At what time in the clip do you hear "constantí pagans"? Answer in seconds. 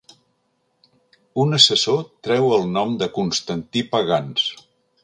3.21-4.53